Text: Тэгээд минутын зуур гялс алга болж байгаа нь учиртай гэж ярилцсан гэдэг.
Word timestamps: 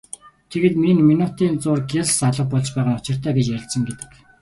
Тэгээд 0.51 0.75
минутын 1.09 1.53
зуур 1.63 1.79
гялс 1.91 2.17
алга 2.27 2.45
болж 2.51 2.67
байгаа 2.75 2.93
нь 2.95 2.99
учиртай 3.01 3.33
гэж 3.35 3.47
ярилцсан 3.55 3.83
гэдэг. 3.85 4.09